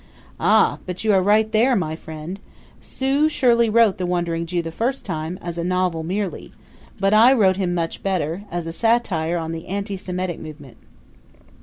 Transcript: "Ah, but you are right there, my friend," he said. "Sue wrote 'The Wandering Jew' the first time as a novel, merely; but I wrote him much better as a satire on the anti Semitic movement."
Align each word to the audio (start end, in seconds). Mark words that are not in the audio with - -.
"Ah, 0.39 0.79
but 0.87 1.03
you 1.03 1.13
are 1.13 1.21
right 1.21 1.51
there, 1.51 1.75
my 1.75 1.95
friend," 1.95 2.39
he 2.79 2.83
said. 2.83 3.29
"Sue 3.31 3.69
wrote 3.69 3.99
'The 3.99 4.05
Wandering 4.07 4.47
Jew' 4.47 4.63
the 4.63 4.71
first 4.71 5.05
time 5.05 5.37
as 5.43 5.59
a 5.59 5.63
novel, 5.63 6.01
merely; 6.01 6.51
but 6.99 7.13
I 7.13 7.31
wrote 7.33 7.57
him 7.57 7.75
much 7.75 8.01
better 8.01 8.41
as 8.49 8.65
a 8.65 8.71
satire 8.73 9.37
on 9.37 9.51
the 9.51 9.67
anti 9.67 9.97
Semitic 9.97 10.39
movement." 10.39 10.77